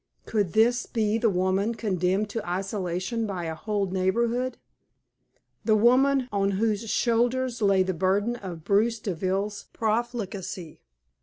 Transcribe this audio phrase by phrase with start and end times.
[0.25, 4.57] Could this be the woman condemned to isolation by a whole neighborhood
[5.63, 10.81] the woman on whose shoulders lay the burden of Bruce Deville's profligacy?